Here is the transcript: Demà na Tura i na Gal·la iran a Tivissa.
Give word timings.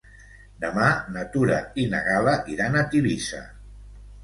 Demà 0.63 0.87
na 1.17 1.25
Tura 1.35 1.59
i 1.85 1.85
na 1.93 2.01
Gal·la 2.09 2.35
iran 2.57 2.81
a 2.83 2.85
Tivissa. 2.95 3.45